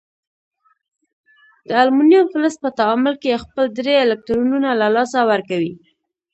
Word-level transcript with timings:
د 1.67 1.69
المونیم 1.83 2.25
فلز 2.33 2.55
په 2.63 2.69
تعامل 2.79 3.15
کې 3.21 3.41
خپل 3.43 3.63
درې 3.77 3.93
الکترونونه 4.05 4.69
له 4.81 4.87
لاسه 4.95 5.19
ورکوي. 5.31 5.73